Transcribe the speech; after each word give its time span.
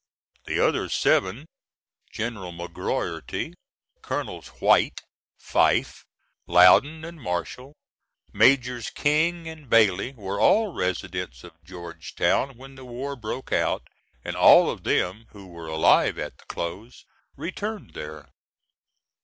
The 0.45 0.59
other 0.59 0.89
seven, 0.89 1.45
General 2.11 2.51
McGroierty, 2.51 3.53
Colonels 4.01 4.47
White, 4.59 5.01
Fyffe, 5.39 6.05
Loudon 6.47 7.05
and 7.05 7.21
Marshall, 7.21 7.75
Majors 8.33 8.89
King 8.89 9.47
and 9.47 9.69
Bailey, 9.69 10.13
were 10.13 10.39
all 10.41 10.73
residents 10.73 11.43
of 11.43 11.63
Georgetown 11.63 12.57
when 12.57 12.73
the 12.73 12.83
war 12.85 13.15
broke 13.15 13.51
out, 13.53 13.87
and 14.25 14.35
all 14.35 14.71
of 14.71 14.81
them, 14.85 15.27
who 15.33 15.45
were 15.45 15.67
alive 15.67 16.17
at 16.17 16.35
the 16.39 16.45
close, 16.45 17.05
returned 17.37 17.93
there. 17.93 18.29